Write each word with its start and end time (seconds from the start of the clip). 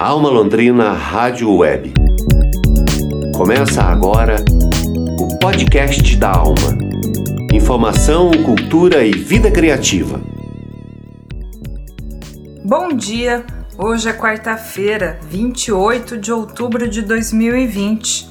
Alma 0.00 0.28
Londrina 0.28 0.92
Rádio 0.92 1.52
Web. 1.56 1.92
Começa 3.36 3.82
agora 3.82 4.36
o 5.18 5.36
podcast 5.40 6.14
da 6.16 6.30
Alma. 6.30 6.78
Informação, 7.52 8.30
cultura 8.44 9.04
e 9.04 9.10
vida 9.10 9.50
criativa. 9.50 10.20
Bom 12.64 12.92
dia! 12.92 13.44
Hoje 13.76 14.08
é 14.08 14.12
quarta-feira, 14.12 15.18
28 15.28 16.16
de 16.16 16.30
outubro 16.30 16.88
de 16.88 17.02
2020. 17.02 18.30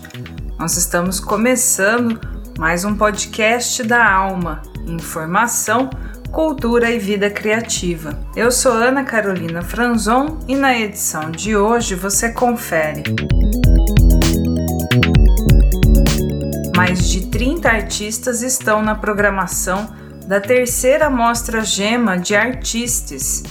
Nós 0.57 0.77
estamos 0.77 1.19
começando 1.19 2.17
mais 2.57 2.85
um 2.85 2.95
podcast 2.95 3.83
da 3.83 4.09
Alma. 4.09 4.61
Informação, 4.87 5.89
cultura 6.37 6.91
e 6.91 6.99
vida 6.99 7.31
criativa. 7.31 8.19
Eu 8.35 8.51
sou 8.51 8.71
Ana 8.71 9.03
Carolina 9.03 9.63
Franzon 9.63 10.37
e 10.47 10.55
na 10.55 10.77
edição 10.77 11.31
de 11.31 11.55
hoje 11.55 11.95
você 11.95 12.31
confere. 12.31 13.01
Mais 16.75 17.09
de 17.09 17.25
30 17.25 17.67
artistas 17.67 18.43
estão 18.43 18.83
na 18.83 18.93
programação 18.93 19.91
da 20.27 20.39
terceira 20.39 21.09
mostra 21.09 21.61
Gema 21.61 22.19
de 22.19 22.35
Artistas, 22.35 23.41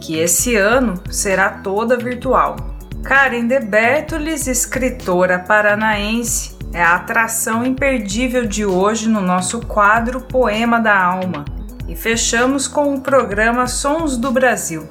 que 0.00 0.16
esse 0.16 0.54
ano 0.54 0.94
será 1.10 1.50
toda 1.50 1.96
virtual. 1.96 2.54
Karen 3.02 3.48
de 3.48 3.58
Bertolis, 3.58 4.46
escritora 4.46 5.40
paranaense, 5.40 6.56
é 6.72 6.80
a 6.80 6.94
atração 6.94 7.66
imperdível 7.66 8.46
de 8.46 8.64
hoje 8.64 9.08
no 9.08 9.20
nosso 9.20 9.58
quadro 9.66 10.20
Poema 10.20 10.78
da 10.78 10.96
Alma. 10.96 11.57
E 11.88 11.96
fechamos 11.96 12.68
com 12.68 12.94
o 12.94 13.00
programa 13.00 13.66
Sons 13.66 14.18
do 14.18 14.30
Brasil 14.30 14.86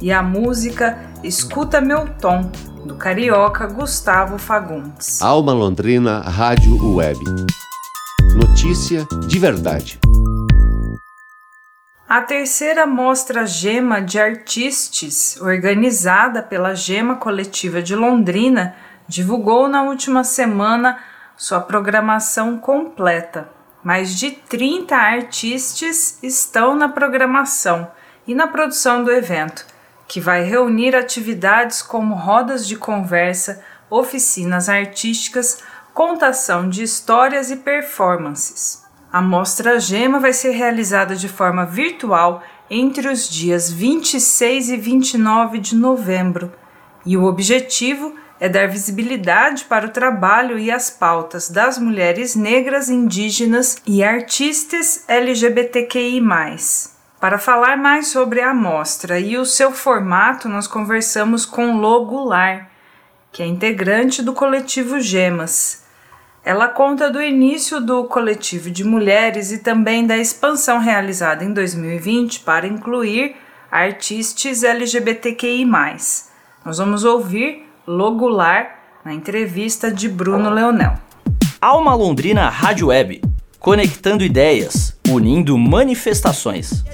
e 0.00 0.10
a 0.10 0.20
música 0.20 0.98
Escuta 1.22 1.80
Meu 1.80 2.08
Tom, 2.14 2.50
do 2.84 2.96
carioca 2.96 3.68
Gustavo 3.68 4.36
Fagundes. 4.36 5.22
Alma 5.22 5.52
Londrina 5.52 6.18
Rádio 6.18 6.96
Web. 6.96 7.20
Notícia 8.34 9.06
de 9.28 9.38
verdade. 9.38 10.00
A 12.08 12.20
terceira 12.20 12.84
mostra 12.84 13.46
Gema 13.46 14.00
de 14.02 14.18
Artistes, 14.18 15.40
organizada 15.40 16.42
pela 16.42 16.74
Gema 16.74 17.14
Coletiva 17.14 17.80
de 17.80 17.94
Londrina, 17.94 18.74
divulgou 19.06 19.68
na 19.68 19.84
última 19.84 20.24
semana 20.24 20.98
sua 21.36 21.60
programação 21.60 22.58
completa. 22.58 23.59
Mais 23.82 24.18
de 24.18 24.30
30 24.30 24.94
artistas 24.94 26.18
estão 26.22 26.74
na 26.74 26.88
programação 26.88 27.90
e 28.26 28.34
na 28.34 28.46
produção 28.46 29.02
do 29.02 29.10
evento 29.10 29.66
que 30.10 30.20
vai 30.20 30.42
reunir 30.42 30.96
atividades 30.96 31.82
como 31.82 32.16
rodas 32.16 32.66
de 32.66 32.74
conversa, 32.74 33.62
oficinas 33.88 34.68
artísticas, 34.68 35.62
contação 35.94 36.68
de 36.68 36.82
histórias 36.82 37.48
e 37.52 37.56
performances. 37.56 38.84
A 39.12 39.22
Mostra 39.22 39.78
Gema 39.78 40.18
vai 40.18 40.32
ser 40.32 40.50
realizada 40.50 41.14
de 41.14 41.28
forma 41.28 41.64
virtual 41.64 42.42
entre 42.68 43.06
os 43.06 43.28
dias 43.28 43.70
26 43.70 44.70
e 44.70 44.76
29 44.76 45.58
de 45.58 45.76
novembro, 45.76 46.52
e 47.06 47.16
o 47.16 47.22
objetivo 47.22 48.12
é 48.12 48.29
dar 48.48 48.68
visibilidade 48.68 49.64
para 49.64 49.86
o 49.86 49.90
trabalho 49.90 50.58
e 50.58 50.70
as 50.70 50.88
pautas 50.88 51.50
das 51.50 51.78
mulheres 51.78 52.34
negras, 52.34 52.88
indígenas 52.88 53.76
e 53.86 54.02
artistas 54.02 55.04
LGBTQI. 55.06 56.22
Para 57.20 57.38
falar 57.38 57.76
mais 57.76 58.08
sobre 58.08 58.40
a 58.40 58.50
amostra 58.50 59.20
e 59.20 59.36
o 59.36 59.44
seu 59.44 59.72
formato, 59.72 60.48
nós 60.48 60.66
conversamos 60.66 61.44
com 61.44 61.76
Lô 61.76 62.06
Goulart, 62.06 62.64
que 63.30 63.42
é 63.42 63.46
integrante 63.46 64.22
do 64.22 64.32
coletivo 64.32 64.98
Gemas. 64.98 65.84
Ela 66.42 66.68
conta 66.68 67.10
do 67.10 67.20
início 67.20 67.78
do 67.78 68.04
coletivo 68.04 68.70
de 68.70 68.82
mulheres 68.82 69.52
e 69.52 69.58
também 69.58 70.06
da 70.06 70.16
expansão 70.16 70.78
realizada 70.78 71.44
em 71.44 71.52
2020 71.52 72.40
para 72.40 72.66
incluir 72.66 73.36
artistas 73.70 74.64
LGBTQI. 74.64 75.66
Nós 76.64 76.78
vamos 76.78 77.04
ouvir 77.04 77.69
Lô 77.92 78.12
Goulart 78.12 78.68
na 79.04 79.12
entrevista 79.12 79.90
de 79.90 80.08
Bruno 80.08 80.48
Leonel. 80.48 80.94
Alma 81.60 81.92
Londrina 81.92 82.48
Rádio 82.48 82.86
Web, 82.86 83.20
conectando 83.58 84.22
ideias, 84.22 84.96
unindo 85.08 85.58
manifestações. 85.58 86.84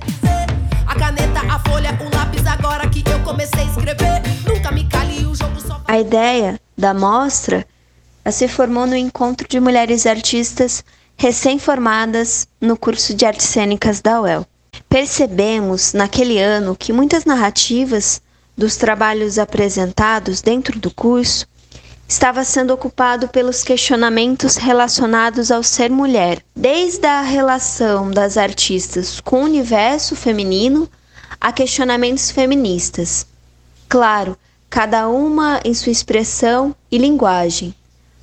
A 0.86 0.94
caneta, 0.94 1.40
a 1.52 1.58
folha, 1.58 1.90
o 2.00 2.16
lápis, 2.16 2.46
agora 2.46 2.88
que 2.88 3.04
eu 3.10 3.20
comecei 3.20 3.60
a 3.60 3.64
escrever. 3.64 4.22
Nunca 4.48 4.72
me 4.72 4.88
cale 4.88 5.26
o 5.26 5.34
jogo 5.34 5.60
só. 5.60 5.82
A 5.86 6.00
ideia 6.00 6.58
da 6.78 6.94
mostra 6.94 7.66
se 8.32 8.48
formou 8.48 8.86
no 8.86 8.96
encontro 8.96 9.46
de 9.46 9.60
mulheres 9.60 10.06
artistas 10.06 10.82
recém-formadas 11.14 12.48
no 12.58 12.74
curso 12.74 13.14
de 13.14 13.26
artes 13.26 13.44
cênicas 13.44 14.00
da 14.00 14.22
UEL. 14.22 14.46
Percebemos 14.88 15.92
naquele 15.92 16.40
ano 16.40 16.74
que 16.74 16.90
muitas 16.90 17.26
narrativas 17.26 18.22
dos 18.56 18.76
trabalhos 18.76 19.38
apresentados 19.38 20.40
dentro 20.40 20.78
do 20.78 20.90
curso 20.90 21.46
estava 22.08 22.44
sendo 22.44 22.72
ocupado 22.72 23.28
pelos 23.28 23.62
questionamentos 23.62 24.56
relacionados 24.56 25.50
ao 25.50 25.62
ser 25.62 25.90
mulher, 25.90 26.42
desde 26.54 27.06
a 27.06 27.20
relação 27.20 28.10
das 28.10 28.36
artistas 28.36 29.20
com 29.20 29.42
o 29.42 29.44
universo 29.44 30.14
feminino 30.14 30.88
a 31.40 31.52
questionamentos 31.52 32.30
feministas. 32.30 33.26
Claro, 33.88 34.38
cada 34.70 35.08
uma 35.08 35.60
em 35.64 35.74
sua 35.74 35.92
expressão 35.92 36.74
e 36.90 36.96
linguagem, 36.96 37.74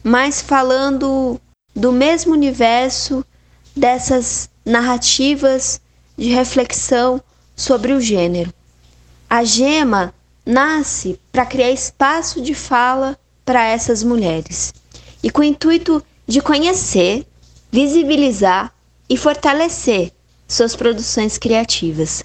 mas 0.02 0.42
falando 0.42 1.40
do 1.76 1.92
mesmo 1.92 2.34
universo 2.34 3.26
dessas 3.76 4.50
narrativas 4.66 5.82
de 6.18 6.30
reflexão 6.30 7.22
sobre 7.56 7.92
o 7.92 8.00
gênero. 8.00 8.54
A 9.30 9.44
gema 9.44 10.14
nasce 10.46 11.20
para 11.32 11.46
criar 11.46 11.72
espaço 11.72 12.42
de 12.42 12.54
fala 12.54 13.18
para 13.46 13.66
essas 13.66 14.04
mulheres 14.04 14.74
e 15.22 15.30
com 15.30 15.42
o 15.42 15.46
intuito 15.46 16.04
de 16.28 16.42
conhecer, 16.42 17.26
visibilizar 17.72 18.74
e 19.10 19.18
fortalecer 19.18 20.12
suas 20.48 20.76
produções 20.76 21.38
criativas. 21.38 22.24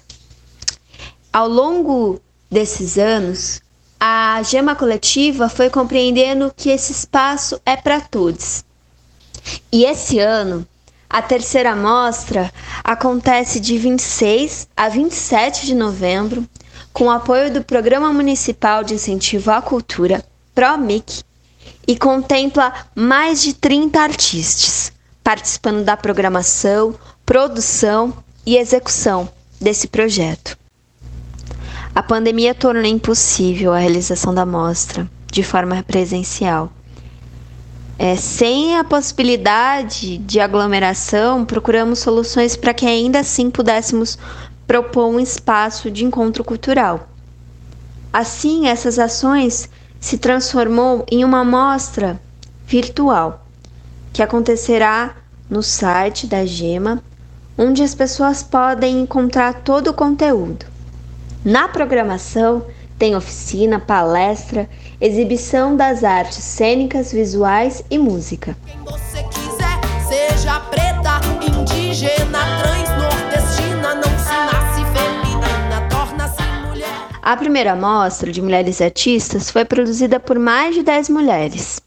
Ao 1.31 1.47
longo 1.47 2.19
desses 2.49 2.97
anos, 2.97 3.61
a 3.99 4.41
Gema 4.43 4.75
Coletiva 4.75 5.49
foi 5.49 5.69
compreendendo 5.69 6.53
que 6.55 6.69
esse 6.69 6.91
espaço 6.91 7.59
é 7.65 7.75
para 7.75 8.01
todos. 8.01 8.63
E 9.71 9.83
esse 9.85 10.19
ano, 10.19 10.65
a 11.09 11.21
terceira 11.21 11.75
mostra 11.75 12.51
acontece 12.83 13.59
de 13.59 13.77
26 13.77 14.67
a 14.75 14.89
27 14.89 15.65
de 15.65 15.75
novembro, 15.75 16.47
com 16.99 17.05
o 17.05 17.11
apoio 17.11 17.49
do 17.49 17.63
Programa 17.63 18.11
Municipal 18.11 18.83
de 18.83 18.93
Incentivo 18.93 19.51
à 19.51 19.61
Cultura 19.61 20.21
ProMic 20.53 21.23
e 21.87 21.97
contempla 21.97 22.73
mais 22.93 23.41
de 23.41 23.53
30 23.53 23.97
artistas 23.97 24.91
participando 25.23 25.85
da 25.85 25.95
programação, 25.95 26.93
produção 27.25 28.13
e 28.45 28.57
execução 28.57 29.29
desse 29.61 29.87
projeto. 29.87 30.57
A 31.95 32.03
pandemia 32.03 32.53
tornou 32.53 32.83
impossível 32.83 33.71
a 33.71 33.79
realização 33.79 34.33
da 34.33 34.45
mostra 34.45 35.09
de 35.31 35.41
forma 35.41 35.81
presencial. 35.83 36.69
É, 37.97 38.17
sem 38.17 38.75
a 38.75 38.83
possibilidade 38.83 40.17
de 40.17 40.41
aglomeração, 40.41 41.45
procuramos 41.45 41.99
soluções 41.99 42.57
para 42.57 42.73
que 42.73 42.85
ainda 42.85 43.19
assim 43.19 43.49
pudéssemos 43.49 44.17
propor 44.69 45.07
um 45.07 45.19
espaço 45.19 45.89
de 45.89 46.05
encontro 46.05 46.43
cultural. 46.43 47.09
Assim, 48.13 48.67
essas 48.67 48.99
ações 48.99 49.67
se 49.99 50.15
transformou 50.19 51.03
em 51.11 51.25
uma 51.25 51.43
mostra 51.43 52.21
virtual 52.67 53.47
que 54.13 54.21
acontecerá 54.21 55.15
no 55.49 55.63
site 55.63 56.27
da 56.27 56.45
Gema, 56.45 57.01
onde 57.57 57.81
as 57.81 57.95
pessoas 57.95 58.43
podem 58.43 59.01
encontrar 59.01 59.55
todo 59.63 59.87
o 59.87 59.93
conteúdo. 59.93 60.67
Na 61.43 61.67
programação 61.67 62.63
tem 62.99 63.15
oficina, 63.15 63.79
palestra, 63.79 64.69
exibição 65.01 65.75
das 65.75 66.03
artes 66.03 66.43
cênicas, 66.43 67.11
visuais 67.11 67.83
e 67.89 67.97
música. 67.97 68.55
Quem 68.67 68.77
você 68.83 69.23
quiser, 69.23 69.79
seja 70.07 70.59
preta, 70.59 71.21
indígena, 71.41 72.61
trans, 72.61 72.78
A 77.29 77.37
primeira 77.37 77.75
mostra 77.75 78.31
de 78.31 78.41
mulheres 78.41 78.81
artistas 78.81 79.51
foi 79.51 79.63
produzida 79.63 80.19
por 80.19 80.39
mais 80.39 80.73
de 80.73 80.81
10 80.81 81.09
mulheres. 81.09 81.79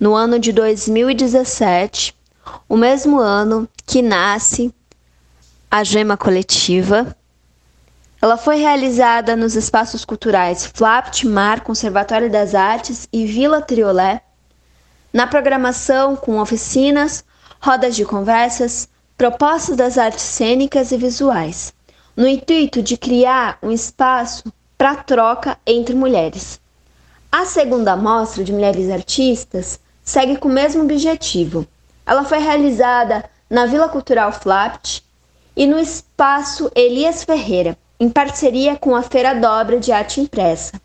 No 0.00 0.16
ano 0.16 0.36
de 0.36 0.50
2017, 0.50 2.12
o 2.68 2.76
mesmo 2.76 3.20
ano 3.20 3.68
que 3.86 4.02
nasce 4.02 4.74
a 5.70 5.84
Gema 5.84 6.16
Coletiva, 6.16 7.16
Ela 8.20 8.36
foi 8.36 8.56
realizada 8.56 9.36
nos 9.36 9.54
espaços 9.54 10.04
culturais 10.04 10.66
Flapt, 10.66 11.24
Mar, 11.24 11.60
Conservatório 11.60 12.28
das 12.28 12.56
Artes 12.56 13.06
e 13.12 13.24
Vila 13.24 13.62
Triolé, 13.62 14.20
na 15.12 15.24
programação 15.24 16.16
com 16.16 16.40
oficinas, 16.40 17.24
rodas 17.60 17.94
de 17.94 18.04
conversas, 18.04 18.88
propostas 19.16 19.76
das 19.76 19.96
artes 19.96 20.24
cênicas 20.24 20.90
e 20.90 20.96
visuais, 20.96 21.72
no 22.16 22.26
intuito 22.26 22.82
de 22.82 22.96
criar 22.96 23.56
um 23.62 23.70
espaço 23.70 24.52
para 24.80 24.94
troca 24.94 25.58
entre 25.66 25.94
mulheres. 25.94 26.58
A 27.30 27.44
segunda 27.44 27.94
mostra 27.96 28.42
de 28.42 28.50
mulheres 28.50 28.88
artistas 28.88 29.78
segue 30.02 30.38
com 30.38 30.48
o 30.48 30.52
mesmo 30.52 30.84
objetivo. 30.84 31.66
Ela 32.06 32.24
foi 32.24 32.38
realizada 32.38 33.28
na 33.50 33.66
Vila 33.66 33.90
Cultural 33.90 34.32
Flapt 34.32 35.04
e 35.54 35.66
no 35.66 35.78
espaço 35.78 36.72
Elias 36.74 37.24
Ferreira, 37.24 37.76
em 38.00 38.08
parceria 38.08 38.74
com 38.74 38.96
a 38.96 39.02
Feira 39.02 39.34
Dobra 39.34 39.78
de 39.78 39.92
Arte 39.92 40.18
Impressa, 40.18 40.80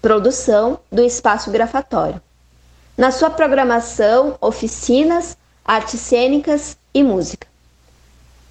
produção 0.00 0.78
do 0.88 1.02
Espaço 1.02 1.50
Grafatório. 1.50 2.22
Na 2.96 3.10
sua 3.10 3.30
programação, 3.30 4.38
oficinas, 4.40 5.36
artes 5.64 5.98
cênicas 5.98 6.76
e 6.94 7.02
música. 7.02 7.48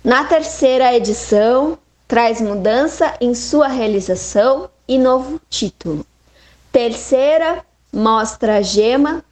Na 0.04 0.26
terceira 0.26 0.94
edição, 0.94 1.78
traz 2.06 2.42
mudança 2.42 3.16
em 3.22 3.34
sua 3.34 3.70
realização 3.70 4.70
e 4.90 4.98
novo 4.98 5.40
título. 5.52 6.04
Terceira 6.72 7.64
mostra 7.94 8.64
gema 8.64 9.24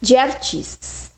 de 0.00 0.16
artistas. 0.16 1.12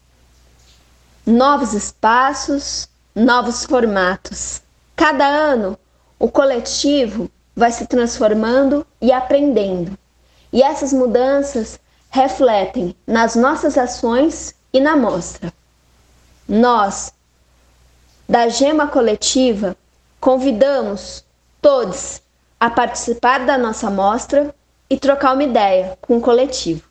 Novos 1.27 1.73
espaços, 1.73 2.91
novos 3.15 3.65
formatos. 3.65 4.61
Cada 4.95 5.27
ano 5.27 5.79
o 6.19 6.31
coletivo 6.31 7.31
vai 7.57 7.73
se 7.73 7.87
transformando 7.87 8.87
e 9.01 9.11
aprendendo. 9.11 9.99
E 10.53 10.63
essas 10.63 10.93
mudanças 10.93 11.81
refletem 12.11 12.95
nas 13.07 13.35
nossas 13.35 13.79
ações 13.79 14.55
e 14.75 14.81
na 14.81 14.95
mostra. 14.95 15.51
Nós, 16.47 17.15
da 18.29 18.47
Gema 18.49 18.89
Coletiva, 18.89 19.75
convidamos 20.21 21.25
todos 21.63 22.21
a 22.61 22.69
participar 22.69 23.47
da 23.47 23.57
nossa 23.57 23.91
mostra 23.91 24.55
e 24.91 24.99
trocar 24.99 25.33
uma 25.33 25.43
ideia 25.43 25.97
com 26.03 26.19
o 26.19 26.21
coletivo. 26.21 26.83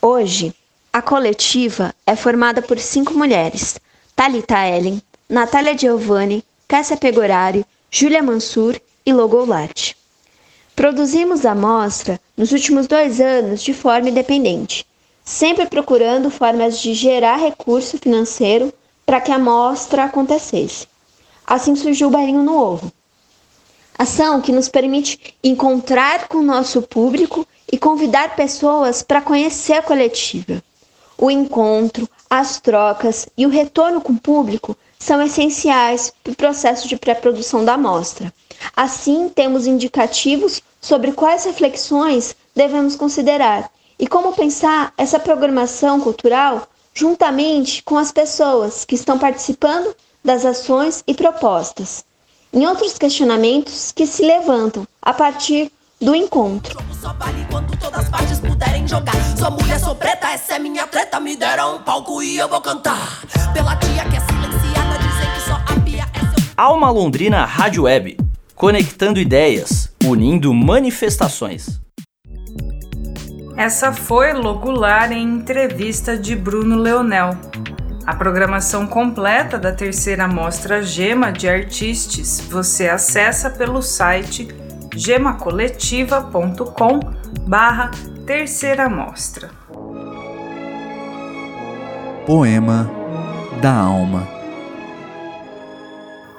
Hoje, 0.00 0.54
a 0.92 1.00
coletiva 1.00 1.94
é 2.06 2.14
formada 2.14 2.60
por 2.60 2.78
cinco 2.78 3.14
mulheres: 3.14 3.80
Talita 4.14 4.68
Ellen, 4.68 5.00
Natália 5.26 5.76
Giovanni, 5.76 6.44
Cássia 6.68 6.98
Pegorari, 6.98 7.64
Júlia 7.90 8.22
Mansur 8.22 8.78
e 9.06 9.12
Logolat. 9.12 9.96
Produzimos 10.76 11.46
a 11.46 11.54
mostra 11.54 12.20
nos 12.36 12.52
últimos 12.52 12.86
dois 12.86 13.20
anos 13.20 13.62
de 13.62 13.72
forma 13.72 14.10
independente, 14.10 14.86
sempre 15.24 15.64
procurando 15.66 16.30
formas 16.30 16.78
de 16.78 16.92
gerar 16.92 17.36
recurso 17.36 17.96
financeiro 17.96 18.72
para 19.06 19.20
que 19.20 19.32
a 19.32 19.38
mostra 19.38 20.04
acontecesse. 20.04 20.86
Assim 21.46 21.74
surgiu 21.74 22.08
o 22.08 22.10
Bailinho 22.10 22.42
no 22.42 22.58
Ovo. 22.58 22.92
Ação 23.98 24.40
que 24.40 24.52
nos 24.52 24.68
permite 24.68 25.36
encontrar 25.44 26.28
com 26.28 26.38
o 26.38 26.42
nosso 26.42 26.82
público 26.82 27.46
e 27.70 27.78
convidar 27.78 28.34
pessoas 28.34 29.02
para 29.02 29.20
conhecer 29.20 29.74
a 29.74 29.82
coletiva. 29.82 30.62
O 31.16 31.30
encontro, 31.30 32.08
as 32.28 32.60
trocas 32.60 33.28
e 33.36 33.46
o 33.46 33.50
retorno 33.50 34.00
com 34.00 34.14
o 34.14 34.18
público 34.18 34.76
são 34.98 35.22
essenciais 35.22 36.12
para 36.22 36.32
o 36.32 36.36
processo 36.36 36.88
de 36.88 36.96
pré-produção 36.96 37.64
da 37.64 37.74
amostra. 37.74 38.32
Assim, 38.76 39.28
temos 39.28 39.66
indicativos 39.66 40.62
sobre 40.80 41.12
quais 41.12 41.44
reflexões 41.44 42.34
devemos 42.54 42.96
considerar 42.96 43.70
e 43.98 44.06
como 44.06 44.32
pensar 44.32 44.92
essa 44.96 45.18
programação 45.18 46.00
cultural 46.00 46.66
juntamente 46.94 47.82
com 47.82 47.96
as 47.96 48.12
pessoas 48.12 48.84
que 48.84 48.94
estão 48.94 49.18
participando 49.18 49.94
das 50.24 50.44
ações 50.44 51.02
e 51.06 51.14
propostas. 51.14 52.04
Em 52.52 52.66
outros 52.66 52.98
questionamentos 52.98 53.92
que 53.92 54.06
se 54.06 54.22
levantam 54.22 54.86
a 55.00 55.14
partir 55.14 55.72
do 55.98 56.14
encontro. 56.14 56.78
Só 57.00 57.12
vale 57.14 57.46
quando 57.50 57.74
todas 57.78 58.00
as 58.00 58.10
partes 58.10 58.40
puderem 58.40 58.86
jogar. 58.86 59.14
Sou 59.38 59.50
mulher, 59.50 59.80
sou 59.80 59.94
preta, 59.94 60.28
essa 60.28 60.56
é 60.56 60.58
minha 60.58 60.86
treta. 60.86 61.18
Me 61.18 61.34
deram 61.34 61.76
um 61.76 61.82
palco 61.82 62.22
e 62.22 62.36
eu 62.36 62.48
vou 62.48 62.60
cantar. 62.60 63.22
Pela 63.54 63.74
tia 63.76 64.04
que 64.04 64.16
é 64.16 64.22
Alma 66.54 66.90
Londrina 66.90 67.46
Rádio 67.46 67.84
Web, 67.84 68.18
conectando 68.54 69.18
ideias, 69.18 69.90
unindo 70.04 70.52
manifestações. 70.52 71.80
Essa 73.56 73.92
foi 73.92 74.34
Logular 74.34 75.10
em 75.10 75.22
entrevista 75.22 76.18
de 76.18 76.36
Bruno 76.36 76.76
Leonel. 76.76 77.30
A 78.04 78.14
programação 78.14 78.84
completa 78.86 79.58
da 79.58 79.72
terceira 79.72 80.26
mostra 80.26 80.82
Gema 80.82 81.30
de 81.30 81.48
Artistes 81.48 82.40
você 82.40 82.88
acessa 82.88 83.48
pelo 83.48 83.80
site 83.80 84.48
gemacoletiva.com 84.94 86.98
barra 87.46 87.92
terceira 88.26 88.88
mostra. 88.88 89.50
Poema 92.26 92.90
da 93.60 93.72
Alma 93.72 94.26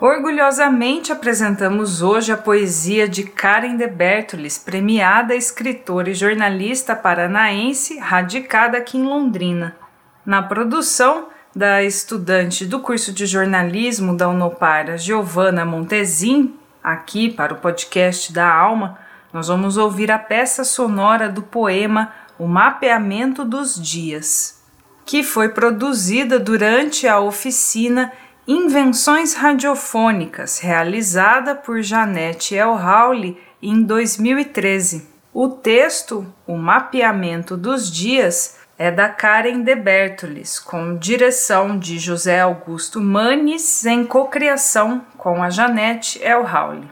Orgulhosamente 0.01 1.13
apresentamos 1.13 2.01
hoje 2.01 2.33
a 2.33 2.37
poesia 2.37 3.07
de 3.07 3.23
Karen 3.23 3.77
de 3.77 3.87
Bertolis, 3.87 4.57
premiada 4.57 5.33
escritora 5.33 6.09
e 6.09 6.13
jornalista 6.13 6.93
paranaense 6.93 7.99
radicada 7.99 8.77
aqui 8.77 8.97
em 8.97 9.03
Londrina. 9.03 9.77
Na 10.25 10.43
produção 10.43 11.27
da 11.55 11.83
estudante 11.83 12.65
do 12.65 12.79
curso 12.79 13.13
de 13.13 13.25
jornalismo 13.25 14.17
da 14.17 14.27
Unopara, 14.27 14.97
Giovanna 14.97 15.63
Montezin, 15.63 16.55
aqui 16.83 17.29
para 17.29 17.53
o 17.53 17.57
podcast 17.57 18.33
da 18.33 18.51
Alma, 18.51 18.97
nós 19.31 19.47
vamos 19.47 19.77
ouvir 19.77 20.11
a 20.11 20.17
peça 20.17 20.63
sonora 20.63 21.29
do 21.29 21.43
poema 21.43 22.11
O 22.39 22.47
Mapeamento 22.47 23.45
dos 23.45 23.79
Dias, 23.79 24.63
que 25.05 25.23
foi 25.23 25.49
produzida 25.49 26.39
durante 26.39 27.07
a 27.07 27.19
oficina 27.19 28.11
Invenções 28.47 29.35
Radiofônicas, 29.35 30.59
realizada 30.59 31.55
por 31.55 31.81
Janete 31.81 32.55
Elhauli 32.55 33.37
em 33.61 33.81
2013. 33.83 35.07
O 35.33 35.49
texto, 35.49 36.25
O 36.45 36.57
Mapeamento 36.57 37.55
dos 37.55 37.89
Dias, 37.91 38.57
é 38.83 38.91
da 38.91 39.07
Karen 39.07 39.63
de 39.63 39.75
Bertolis, 39.77 40.59
com 40.59 40.97
direção 40.97 41.79
de 41.79 41.97
José 41.97 42.41
Augusto 42.41 42.99
Manes, 42.99 43.85
em 43.85 44.05
cocriação 44.05 44.99
com 45.17 45.41
a 45.41 45.49
Janete 45.49 46.21
Elhauli. 46.21 46.91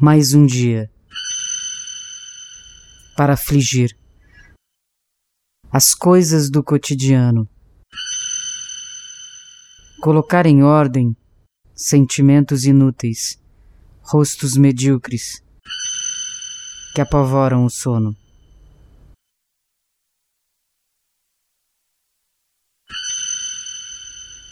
mais 0.00 0.32
um 0.32 0.46
dia 0.46 0.88
para 3.16 3.34
afligir 3.34 3.94
as 5.70 5.92
coisas 5.92 6.48
do 6.48 6.62
cotidiano, 6.62 7.46
colocar 10.00 10.46
em 10.46 10.62
ordem 10.62 11.16
sentimentos 11.74 12.64
inúteis, 12.64 13.38
rostos 14.00 14.56
medíocres 14.56 15.42
que 16.94 17.00
apavoram 17.00 17.64
o 17.64 17.70
sono. 17.70 18.16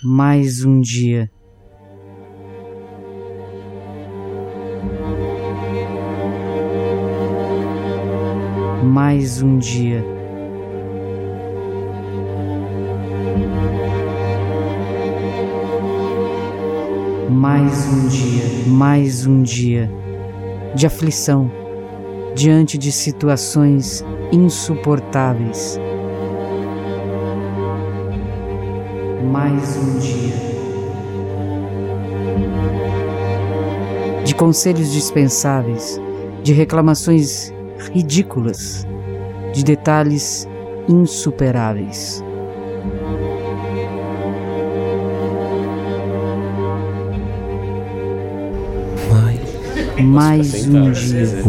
Mais 0.03 0.65
um 0.65 0.81
dia 0.81 1.31
mais 8.97 9.43
um 9.43 9.59
dia. 9.59 10.15
Mais 17.58 17.86
um 17.86 18.08
dia, 18.08 18.44
mais 18.66 19.26
um 19.26 19.42
dia 19.42 19.90
de 20.75 20.86
aflição 20.86 21.50
diante 22.34 22.76
de 22.76 22.92
situações 22.92 24.04
insuportáveis. 24.30 25.80
Mais 29.32 29.75
um 29.78 29.98
dia 29.98 30.36
de 34.22 34.34
conselhos 34.34 34.92
dispensáveis, 34.92 35.98
de 36.42 36.52
reclamações 36.52 37.54
ridículas 37.90 38.86
de 39.54 39.64
detalhes 39.64 40.46
insuperáveis. 40.86 42.22
Mais 50.05 50.67
um 50.67 50.91
dia 50.93 51.43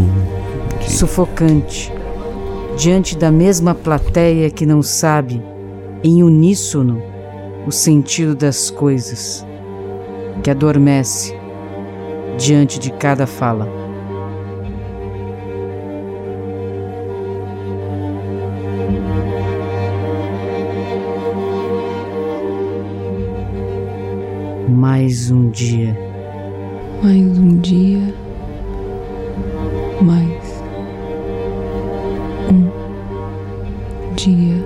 sufocante 0.88 1.92
diante 2.78 3.18
da 3.18 3.30
mesma 3.30 3.76
plateia 3.76 4.50
que 4.50 4.66
não 4.66 4.82
sabe, 4.82 5.44
em 6.04 6.24
uníssono, 6.24 7.02
o 7.66 7.72
sentido 7.72 8.34
das 8.36 8.70
coisas, 8.70 9.46
que 10.42 10.50
adormece 10.50 11.36
diante 12.38 12.80
de 12.80 12.92
cada 12.92 13.28
fala. 13.28 13.68
Mais 24.70 25.32
um 25.32 25.50
dia. 25.50 25.98
Mais 27.04 27.38
um 27.38 27.58
dia. 27.58 28.27
Mais 30.02 30.64
um 32.50 32.70
dia. 34.16 34.66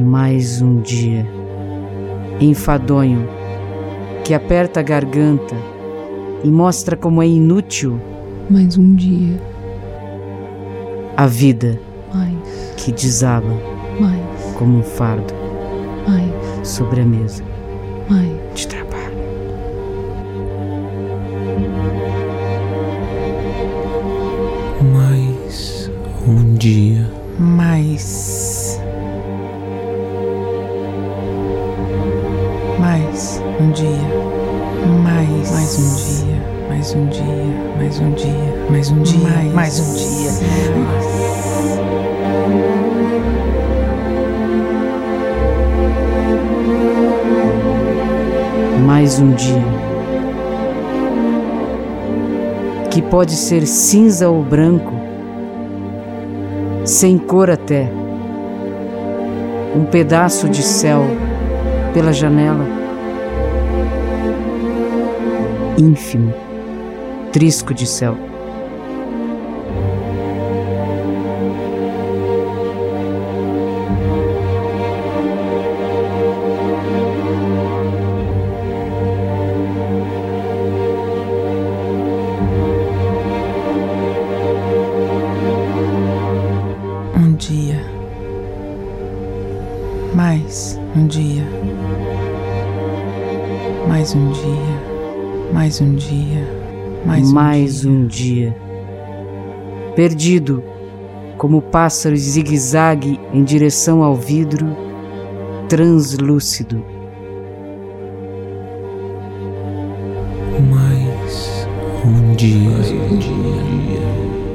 Mais 0.00 0.62
um 0.62 0.80
dia. 0.80 1.26
Enfadonho, 2.40 3.28
que 4.24 4.34
aperta 4.34 4.80
a 4.80 4.82
garganta 4.82 5.54
e 6.42 6.50
mostra 6.50 6.96
como 6.96 7.22
é 7.22 7.26
inútil 7.26 8.00
Mais 8.50 8.76
um 8.76 8.94
dia. 8.94 9.40
a 11.16 11.26
vida 11.26 11.78
Mais. 12.12 12.74
que 12.76 12.90
desaba 12.92 13.46
Mais. 14.00 14.54
como 14.58 14.78
um 14.78 14.82
fardo 14.82 15.32
Mais. 16.08 16.66
sobre 16.68 17.00
a 17.02 17.04
mesa 17.04 17.44
Mais. 18.10 18.28
de 18.54 18.66
trabalho. 18.66 18.83
Dia. 26.64 27.04
Mais. 27.38 28.80
Mais 32.80 33.42
um 33.60 33.70
dia. 33.72 33.86
Mais. 35.02 35.50
Mais 35.50 35.78
um 35.78 35.94
dia. 35.94 36.40
Mais 36.70 36.94
um 36.94 37.06
dia. 37.08 37.22
Mais 37.76 38.00
um 38.00 38.12
dia. 38.12 38.32
Mais 38.70 38.90
um 38.90 39.02
dia. 39.02 39.20
Mais, 39.20 39.52
mais 39.52 39.80
um 39.80 39.94
dia. 39.94 40.30
Mais 48.86 49.20
um 49.20 49.32
dia. 49.32 49.62
Que 52.90 53.02
pode 53.02 53.32
ser 53.32 53.66
cinza 53.66 54.30
ou 54.30 54.42
branco, 54.42 54.93
sem 56.84 57.16
cor 57.16 57.50
até. 57.50 57.90
Um 59.74 59.84
pedaço 59.86 60.48
de 60.48 60.62
céu 60.62 61.02
pela 61.92 62.12
janela. 62.12 62.64
Ínfimo, 65.78 66.32
trisco 67.32 67.72
de 67.74 67.86
céu. 67.86 68.33
Perdido, 99.96 100.62
como 101.38 101.62
pássaro 101.62 102.16
zigue-zague 102.16 103.20
em 103.32 103.44
direção 103.44 104.02
ao 104.02 104.16
vidro, 104.16 104.76
translúcido. 105.68 106.84
Mais 110.68 111.68
um 112.04 112.34
dia. 112.34 112.70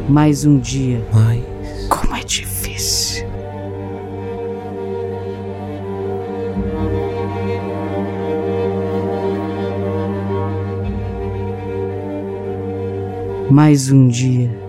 Mais 0.09 0.45
um 0.45 0.59
dia. 0.59 1.01
Mais. 1.13 1.87
Como 1.87 2.15
é 2.15 2.23
difícil. 2.23 3.25
Mais 13.49 13.89
um 13.89 13.89
dia 13.89 13.89
Mais 13.89 13.91
um 13.91 14.07
dia. 14.07 14.68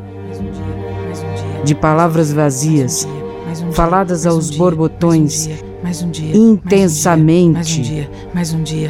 De 1.64 1.74
palavras 1.74 2.32
vazias, 2.32 3.06
faladas 3.72 4.26
aos 4.26 4.50
borbotões, 4.50 5.48
intensamente, 6.34 8.08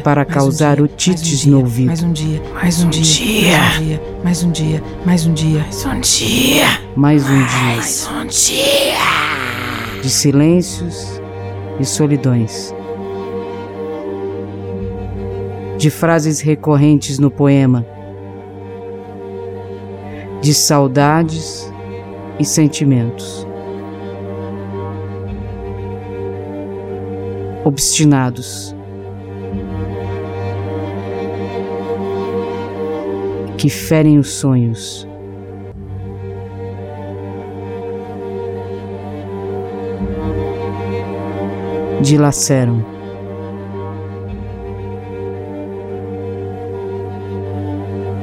para 0.03 0.25
causar 0.25 0.79
otites 0.79 1.41
um 1.41 1.43
dia, 1.43 1.51
no 1.51 1.59
ouvido. 1.59 1.87
Mais 1.87 2.03
um 2.03 2.11
dia, 2.11 2.41
mais 2.53 2.79
um 2.81 2.89
dia, 2.89 3.21
mais 3.25 3.63
um 3.63 3.71
dia, 3.71 3.83
mais 4.23 4.43
um 4.43 4.51
dia, 4.51 4.83
mais 5.05 5.25
um 5.25 5.31
dia, 5.31 5.65
mais 5.65 5.85
um 5.85 6.01
dia 6.03 6.81
mais 6.95 8.07
um 8.11 8.25
dia. 8.27 9.21
de 10.01 10.09
silêncios 10.09 11.21
e 11.79 11.85
solidões. 11.85 12.73
De 15.77 15.89
frases 15.89 16.41
recorrentes 16.41 17.17
no 17.17 17.31
poema, 17.31 17.85
de 20.41 20.53
saudades 20.53 21.70
e 22.39 22.45
sentimentos. 22.45 23.47
Obstinados. 27.63 28.75
Que 33.57 33.69
ferem 33.69 34.17
os 34.17 34.29
sonhos. 34.33 35.07
dilaceram. 42.01 42.83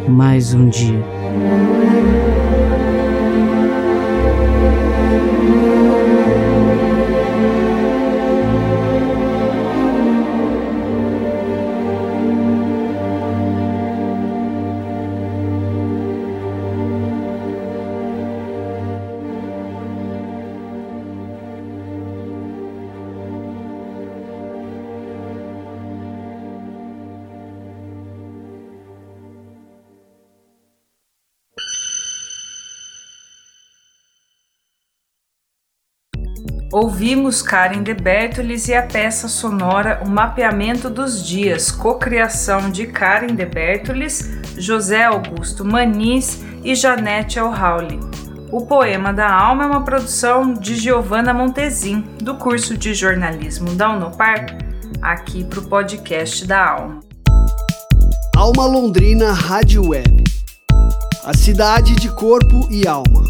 Mais 0.08 0.52
um 0.52 0.68
dia. 0.68 0.98
Ouvimos 36.70 37.40
Karen 37.40 37.82
de 37.82 37.94
Bertolis 37.94 38.68
e 38.68 38.74
a 38.74 38.82
peça 38.82 39.26
sonora 39.26 40.02
O 40.04 40.08
Mapeamento 40.08 40.90
dos 40.90 41.26
Dias, 41.26 41.70
cocriação 41.70 42.70
de 42.70 42.86
Karen 42.86 43.34
de 43.34 43.46
Bertolis, 43.46 44.28
José 44.58 45.04
Augusto 45.04 45.64
Manis 45.64 46.42
e 46.62 46.74
Janete 46.74 47.40
O'Hawley. 47.40 47.98
O 48.52 48.66
Poema 48.66 49.14
da 49.14 49.32
Alma 49.32 49.64
é 49.64 49.66
uma 49.66 49.82
produção 49.82 50.52
de 50.52 50.76
Giovanna 50.76 51.32
Montezin, 51.32 52.02
do 52.22 52.34
curso 52.34 52.76
de 52.76 52.92
jornalismo 52.92 53.74
da 53.74 53.88
Unopar, 53.88 54.58
aqui 55.00 55.44
para 55.44 55.60
o 55.60 55.68
podcast 55.68 56.46
da 56.46 56.72
Alma. 56.72 57.00
Alma 58.36 58.66
Londrina 58.66 59.32
Rádio 59.32 59.88
Web. 59.88 60.22
A 61.24 61.34
cidade 61.34 61.96
de 61.96 62.10
corpo 62.10 62.68
e 62.70 62.86
alma. 62.86 63.24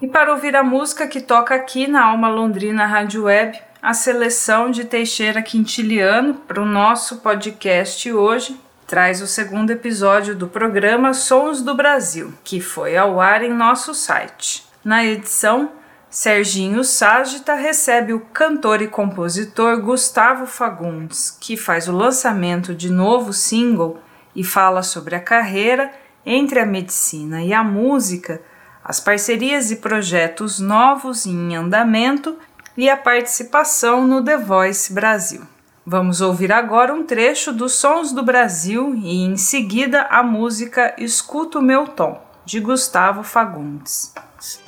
E 0.00 0.06
para 0.06 0.32
ouvir 0.32 0.54
a 0.54 0.62
música 0.62 1.08
que 1.08 1.20
toca 1.20 1.56
aqui 1.56 1.88
na 1.88 2.04
Alma 2.04 2.28
Londrina 2.28 2.86
Rádio 2.86 3.24
Web, 3.24 3.58
a 3.82 3.92
seleção 3.92 4.70
de 4.70 4.84
Teixeira 4.84 5.42
Quintiliano 5.42 6.34
para 6.34 6.62
o 6.62 6.64
nosso 6.64 7.16
podcast 7.16 8.12
hoje 8.12 8.60
traz 8.86 9.20
o 9.20 9.26
segundo 9.26 9.72
episódio 9.72 10.36
do 10.36 10.46
programa 10.46 11.12
Sons 11.12 11.62
do 11.62 11.74
Brasil, 11.74 12.32
que 12.44 12.60
foi 12.60 12.96
ao 12.96 13.20
ar 13.20 13.42
em 13.42 13.52
nosso 13.52 13.92
site. 13.92 14.64
Na 14.84 15.04
edição, 15.04 15.72
Serginho 16.08 16.84
Ságita 16.84 17.54
recebe 17.54 18.12
o 18.12 18.20
cantor 18.20 18.80
e 18.80 18.86
compositor 18.86 19.80
Gustavo 19.80 20.46
Fagundes, 20.46 21.36
que 21.40 21.56
faz 21.56 21.88
o 21.88 21.92
lançamento 21.92 22.72
de 22.72 22.88
novo 22.88 23.32
single 23.32 23.98
e 24.34 24.44
fala 24.44 24.84
sobre 24.84 25.16
a 25.16 25.20
carreira 25.20 25.90
entre 26.24 26.60
a 26.60 26.66
medicina 26.66 27.42
e 27.42 27.52
a 27.52 27.64
música 27.64 28.40
as 28.88 28.98
parcerias 28.98 29.70
e 29.70 29.76
projetos 29.76 30.58
novos 30.58 31.26
em 31.26 31.54
andamento 31.54 32.38
e 32.74 32.88
a 32.88 32.96
participação 32.96 34.06
no 34.06 34.24
The 34.24 34.38
Voice 34.38 34.94
Brasil. 34.94 35.42
Vamos 35.84 36.22
ouvir 36.22 36.50
agora 36.50 36.94
um 36.94 37.02
trecho 37.02 37.52
dos 37.52 37.74
Sons 37.74 38.12
do 38.12 38.22
Brasil 38.22 38.94
e, 38.94 39.26
em 39.26 39.36
seguida, 39.36 40.06
a 40.08 40.22
música 40.22 40.94
Escuta 40.96 41.58
o 41.58 41.62
Meu 41.62 41.86
Tom, 41.86 42.18
de 42.46 42.60
Gustavo 42.60 43.22
Fagundes. 43.22 44.14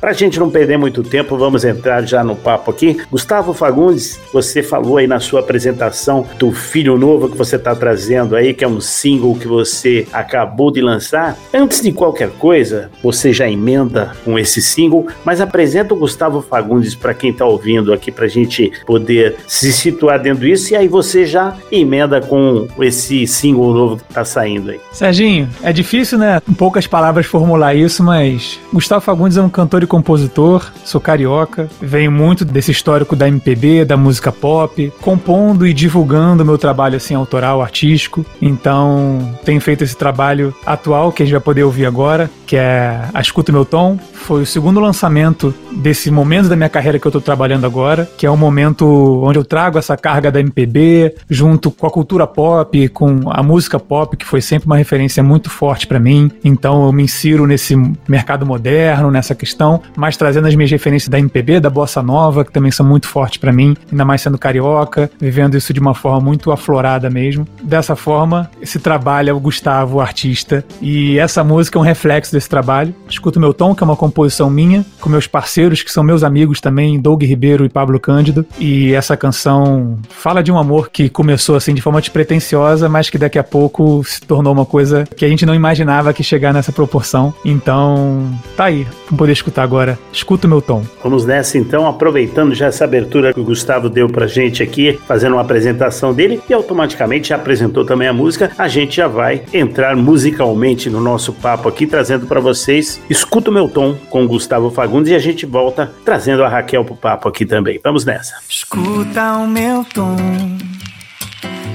Para 0.01 0.11
a 0.11 0.15
gente 0.15 0.39
não 0.39 0.51
perder 0.51 0.77
muito 0.77 1.03
tempo, 1.03 1.37
vamos 1.37 1.65
entrar 1.65 2.07
já 2.07 2.25
no 2.25 2.35
papo 2.35 2.71
aqui. 2.71 2.99
Gustavo 3.11 3.53
Fagundes, 3.53 4.21
você 4.33 4.63
falou 4.63 4.97
aí 4.97 5.07
na 5.07 5.21
sua 5.21 5.41
apresentação 5.41 6.27
do 6.39 6.53
Filho 6.53 6.99
Novo 6.99 7.29
que 7.29 7.37
você 7.37 7.57
está 7.57 7.75
trazendo 7.75 8.35
aí, 8.35 8.53
que 8.53 8.65
é 8.65 8.69
um 8.69 8.81
single 8.81 9.35
que 9.37 9.47
você 9.47 10.07
acabou 10.13 10.71
de 10.71 10.81
lançar. 10.81 11.37
Antes 11.53 11.83
de 11.83 11.93
qualquer 11.93 12.31
coisa, 12.31 12.91
você 13.03 13.33
já 13.33 13.49
emenda 13.49 14.13
com 14.25 14.39
esse 14.39 14.61
single, 14.61 15.07
mas 15.25 15.41
apresenta 15.41 15.95
o 15.95 15.97
Gustavo 15.97 16.43
Fagundes 16.43 16.95
para 16.95 17.15
quem 17.15 17.31
está 17.31 17.45
ouvindo 17.45 17.93
aqui, 17.93 18.11
para 18.11 18.25
a 18.25 18.29
gente 18.29 18.73
poder 18.87 19.37
se 19.47 19.73
situar 19.73 20.21
dentro 20.21 20.47
disso, 20.47 20.73
e 20.73 20.77
aí 20.77 20.89
você 20.89 21.25
já 21.25 21.57
emenda 21.71 22.21
com 22.21 22.67
esse 22.81 23.27
single 23.27 23.73
novo 23.73 23.97
que 23.99 24.05
está 24.05 24.25
saindo 24.25 24.71
aí. 24.71 24.81
Serginho, 24.93 25.49
é 25.63 25.73
difícil, 25.73 26.19
né? 26.19 26.41
Em 26.49 26.53
poucas 26.53 26.87
palavras 26.87 27.27
formular 27.27 27.75
isso, 27.75 28.03
mas 28.03 28.59
Gustavo 28.73 29.01
Fagundes 29.01 29.37
é 29.37 29.43
um 29.43 29.49
cantor 29.61 29.83
e 29.83 29.87
compositor, 29.87 30.73
sou 30.87 30.99
carioca, 30.99 31.69
venho 31.83 32.11
muito 32.11 32.47
desse 32.47 32.71
histórico 32.71 33.15
da 33.15 33.29
MPB, 33.29 33.85
da 33.85 33.95
música 33.95 34.33
pop, 34.33 34.91
compondo 35.03 35.67
e 35.67 35.75
divulgando 35.75 36.47
meu 36.47 36.57
trabalho 36.57 36.97
assim 36.97 37.15
autoral, 37.15 37.61
artístico. 37.61 38.25
Então, 38.41 39.35
tenho 39.45 39.61
feito 39.61 39.85
esse 39.85 39.95
trabalho 39.95 40.55
atual 40.65 41.13
que 41.13 41.23
a 41.23 41.27
gente 41.27 41.35
vai 41.35 41.43
poder 41.43 41.63
ouvir 41.63 41.85
agora, 41.85 42.31
que 42.47 42.57
é 42.57 43.05
A 43.13 43.21
Escuta 43.21 43.53
Meu 43.53 43.67
Tom. 43.67 43.99
Foi 44.15 44.43
o 44.43 44.47
segundo 44.47 44.81
lançamento 44.81 45.53
desse 45.73 46.11
momento 46.11 46.49
da 46.49 46.57
minha 46.57 46.69
carreira 46.69 46.99
que 46.99 47.07
eu 47.07 47.13
tô 47.13 47.21
trabalhando 47.21 47.67
agora, 47.67 48.11
que 48.17 48.25
é 48.25 48.31
um 48.31 48.37
momento 48.37 48.87
onde 49.23 49.39
eu 49.39 49.45
trago 49.45 49.79
essa 49.79 49.95
carga 49.95 50.33
da 50.33 50.41
MPB 50.41 51.17
junto 51.29 51.71
com 51.71 51.87
a 51.87 51.91
cultura 51.91 52.27
pop, 52.27 52.89
com 52.89 53.31
a 53.31 53.43
música 53.43 53.79
pop, 53.79 54.17
que 54.17 54.25
foi 54.25 54.41
sempre 54.41 54.67
uma 54.67 54.77
referência 54.77 55.23
muito 55.23 55.51
forte 55.51 55.87
para 55.87 55.99
mim. 55.99 56.31
Então, 56.43 56.87
eu 56.87 56.93
me 56.93 57.03
insiro 57.03 57.47
nesse 57.47 57.77
mercado 58.09 58.47
moderno, 58.47 59.11
nessa 59.11 59.35
questão, 59.35 59.50
mas 59.97 60.17
trazendo 60.17 60.47
as 60.47 60.55
minhas 60.55 60.71
referências 60.71 61.09
da 61.09 61.19
MPB, 61.19 61.61
da 61.61 61.71
bossa 61.71 62.03
nova, 62.03 62.45
que 62.45 62.53
também 62.53 62.71
são 62.71 62.85
muito 62.87 63.07
fortes 63.07 63.39
para 63.39 63.53
mim, 63.53 63.77
ainda 63.91 64.05
mais 64.05 64.21
sendo 64.21 64.39
carioca, 64.39 65.11
vivendo 65.21 65.57
isso 65.57 65.73
de 65.73 65.81
uma 65.81 65.95
forma 65.95 66.21
muito 66.21 66.51
aflorada 66.53 67.11
mesmo. 67.11 67.47
Dessa 67.63 67.97
forma, 67.97 68.51
esse 68.61 68.79
trabalho 68.79 69.31
é 69.31 69.33
o 69.33 69.41
Gustavo, 69.41 69.97
o 69.97 70.01
artista, 70.01 70.65
e 70.81 71.19
essa 71.19 71.43
música 71.45 71.79
é 71.79 71.81
um 71.81 71.85
reflexo 71.85 72.33
desse 72.33 72.49
trabalho. 72.49 72.95
Escuto 73.09 73.41
meu 73.41 73.53
tom, 73.53 73.75
que 73.75 73.83
é 73.83 73.87
uma 73.87 73.97
composição 73.97 74.51
minha, 74.51 74.85
com 75.01 75.09
meus 75.09 75.27
parceiros, 75.27 75.83
que 75.83 75.91
são 75.91 76.03
meus 76.03 76.23
amigos 76.23 76.61
também, 76.61 77.01
Doug 77.01 77.23
Ribeiro 77.23 77.65
e 77.65 77.69
Pablo 77.69 77.99
Cândido, 77.99 78.45
e 78.59 78.93
essa 78.93 79.17
canção 79.17 79.99
fala 80.09 80.43
de 80.43 80.51
um 80.51 80.59
amor 80.59 80.91
que 80.91 81.09
começou 81.09 81.57
assim 81.57 81.75
de 81.75 81.83
forma 81.83 82.01
despretensiosa, 82.01 82.89
mas 82.89 83.11
que 83.11 83.19
daqui 83.19 83.39
a 83.39 83.45
pouco 83.45 84.03
se 84.05 84.21
tornou 84.21 84.53
uma 84.53 84.67
coisa 84.67 85.05
que 85.17 85.25
a 85.25 85.29
gente 85.29 85.45
não 85.45 85.55
imaginava 85.55 86.13
que 86.13 86.23
chegar 86.23 86.53
nessa 86.53 86.73
proporção. 86.73 87.33
Então, 87.45 88.31
tá 88.57 88.65
aí, 88.65 88.85
vamos 89.07 89.19
poder 89.19 89.33
escutar 89.41 89.63
agora. 89.63 89.99
Escuta 90.13 90.47
o 90.47 90.51
meu 90.51 90.63
tom. 90.63 90.85
Vamos 91.03 91.25
nessa 91.25 91.59
então, 91.59 91.87
aproveitando 91.87 92.55
já 92.55 92.67
essa 92.67 92.85
abertura 92.85 93.33
que 93.33 93.41
o 93.41 93.45
Gustavo 93.45 93.89
deu 93.89 94.09
pra 94.09 94.27
gente 94.27 94.63
aqui, 94.63 94.99
fazendo 95.07 95.33
uma 95.33 95.43
apresentação 95.43 96.15
dele 96.15 96.41
e 96.49 96.55
automaticamente 96.55 97.31
já 97.31 97.37
apresentou 97.37 97.85
também 97.85 98.09
a 98.09 98.13
música, 98.13 98.53
a 98.57 98.69
gente 98.69 98.97
já 98.97 99.09
vai 99.09 99.43
entrar 99.53 99.97
musicalmente 99.97 100.89
no 100.89 101.01
nosso 101.01 101.33
papo 101.33 101.69
aqui, 101.69 101.87
trazendo 101.87 102.27
para 102.27 102.41
vocês 102.41 103.01
Escuta 103.09 103.51
o 103.51 103.53
meu 103.53 103.69
tom 103.69 103.97
com 104.09 104.25
o 104.25 104.29
Gustavo 104.29 104.71
Fagundes 104.71 105.11
e 105.11 105.15
a 105.15 105.19
gente 105.19 105.47
volta 105.47 105.93
trazendo 106.05 106.45
a 106.45 106.49
Raquel 106.49 106.85
pro 106.85 106.97
papo 106.97 107.29
aqui 107.29 107.45
também. 107.45 107.81
Vamos 107.83 108.05
nessa. 108.05 108.37
Escuta 108.49 109.35
o 109.35 109.47
meu 109.47 109.85
tom, 109.85 110.17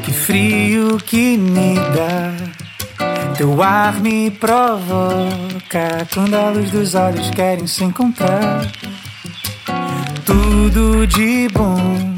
que 0.04 0.12
frio 0.12 0.98
que 0.98 1.38
me 1.38 1.76
dá. 1.76 2.65
Teu 3.38 3.62
ar 3.62 4.00
me 4.00 4.32
provoca 4.32 6.08
quando 6.14 6.36
a 6.36 6.50
luz 6.52 6.72
dos 6.72 6.96
olhos 6.96 7.30
querem 7.32 7.68
se 7.68 7.84
encontrar. 7.84 8.66
Tudo 10.26 11.06
de 11.06 11.50
bom 11.50 12.16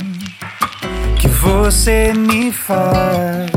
que 1.19 1.27
você 1.27 2.13
me 2.13 2.51
faz. 2.51 3.51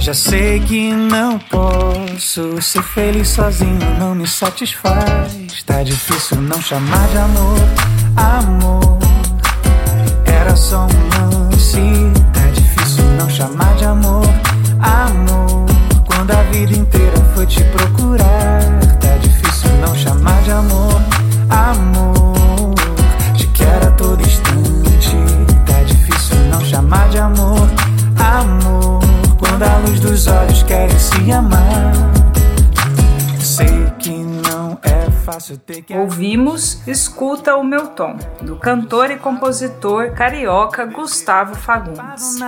Já 0.00 0.12
sei 0.12 0.60
que 0.60 0.92
não 0.92 1.38
posso 1.38 2.60
ser 2.60 2.82
feliz 2.82 3.28
sozinho, 3.28 3.98
não 3.98 4.14
me 4.14 4.26
satisfaz. 4.26 5.62
Tá 5.64 5.82
difícil 5.82 6.40
não 6.42 6.60
chamar 6.60 7.08
de 7.08 7.18
amor, 7.18 7.58
amor. 8.16 9.05
Escuta 36.86 37.56
o 37.56 37.64
Meu 37.64 37.88
Tom, 37.88 38.16
do 38.42 38.54
cantor 38.54 39.10
e 39.10 39.16
compositor 39.16 40.12
carioca 40.12 40.84
Gustavo 40.84 41.56
Fagundes. 41.56 42.38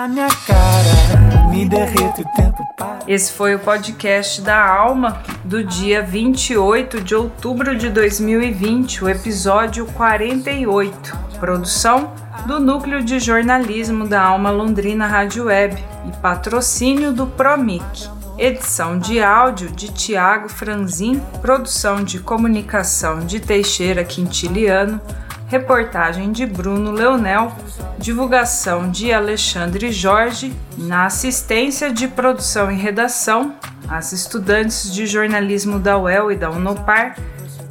Esse 3.08 3.32
foi 3.32 3.56
o 3.56 3.58
podcast 3.58 4.40
da 4.40 4.64
Alma 4.64 5.20
do 5.44 5.64
dia 5.64 6.02
28 6.02 7.00
de 7.00 7.16
outubro 7.16 7.76
de 7.76 7.90
2020, 7.90 9.02
o 9.02 9.08
episódio 9.08 9.86
48. 9.86 11.18
Produção 11.40 12.12
do 12.46 12.60
Núcleo 12.60 13.02
de 13.02 13.18
Jornalismo 13.18 14.06
da 14.06 14.22
Alma 14.22 14.50
Londrina 14.50 15.08
Rádio 15.08 15.46
Web 15.46 15.82
e 16.06 16.16
patrocínio 16.18 17.12
do 17.12 17.26
Promic. 17.26 18.17
Edição 18.38 19.00
de 19.00 19.20
áudio 19.20 19.68
de 19.68 19.92
Tiago 19.92 20.48
Franzin, 20.48 21.20
produção 21.42 22.04
de 22.04 22.20
comunicação 22.20 23.18
de 23.18 23.40
Teixeira 23.40 24.04
Quintiliano, 24.04 25.00
reportagem 25.48 26.30
de 26.30 26.46
Bruno 26.46 26.92
Leonel, 26.92 27.52
divulgação 27.98 28.92
de 28.92 29.12
Alexandre 29.12 29.90
Jorge, 29.90 30.54
na 30.76 31.06
assistência 31.06 31.92
de 31.92 32.06
produção 32.06 32.70
e 32.70 32.76
redação, 32.76 33.56
as 33.88 34.12
estudantes 34.12 34.94
de 34.94 35.04
jornalismo 35.04 35.80
da 35.80 35.98
UEL 35.98 36.30
e 36.30 36.36
da 36.36 36.48
Unopar, 36.48 37.18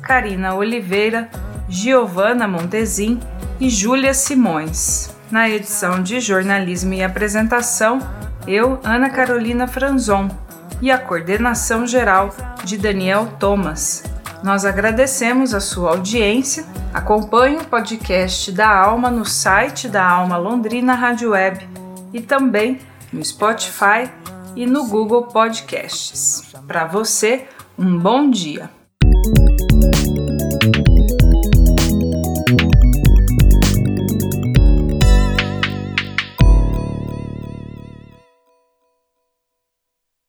Karina 0.01 0.53
Oliveira, 0.53 1.29
Giovana 1.69 2.45
Montezin 2.45 3.21
e 3.57 3.69
Júlia 3.69 4.13
Simões. 4.13 5.15
Na 5.31 5.49
edição 5.49 6.03
de 6.03 6.19
jornalismo 6.19 6.93
e 6.93 7.01
apresentação, 7.01 7.99
eu, 8.45 8.81
Ana 8.83 9.09
Carolina 9.09 9.65
Franzon, 9.65 10.29
e 10.81 10.91
a 10.91 10.97
coordenação 10.97 11.85
geral 11.85 12.35
de 12.63 12.77
Daniel 12.77 13.27
Thomas. 13.39 14.03
Nós 14.43 14.65
agradecemos 14.65 15.53
a 15.53 15.59
sua 15.59 15.91
audiência. 15.91 16.65
Acompanhe 16.93 17.57
o 17.57 17.65
podcast 17.65 18.51
da 18.51 18.69
Alma 18.69 19.09
no 19.09 19.25
site 19.25 19.87
da 19.87 20.07
Alma 20.07 20.37
Londrina 20.37 20.93
Rádio 20.93 21.31
Web 21.31 21.67
e 22.13 22.21
também 22.21 22.79
no 23.11 23.23
Spotify 23.23 24.09
e 24.55 24.65
no 24.65 24.87
Google 24.87 25.23
Podcasts. 25.23 26.53
Para 26.67 26.85
você, 26.85 27.45
um 27.77 27.97
bom 27.97 28.29
dia. 28.29 28.69